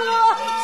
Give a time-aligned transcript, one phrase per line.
[0.00, 0.59] 哇